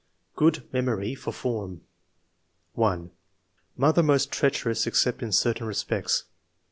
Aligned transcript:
Good 0.35 0.63
memory 0.73 1.13
for 1.13 1.31
form. 1.31 1.81
I.'' 2.75 3.01
Memory 3.77 4.01
most 4.03 4.31
treacherous 4.31 4.87
except 4.87 5.21
in 5.21 5.31
certain 5.31 5.67
respects. 5.67 6.23